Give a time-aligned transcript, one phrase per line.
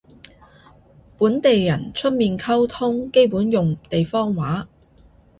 [1.15, 4.67] 本地人出面溝通基本用地方話